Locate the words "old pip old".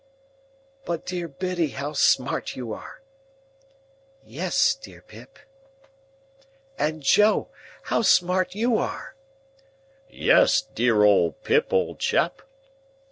11.03-11.99